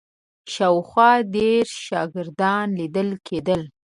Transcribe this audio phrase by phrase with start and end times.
[0.53, 3.61] شاوخوا ډېر شاګردان لیدل کېدل.